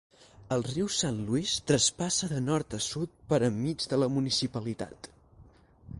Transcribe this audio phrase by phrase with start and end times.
[0.53, 5.15] El riu Saint Louis traspassa de nord a sud per enmig de la municipalitat.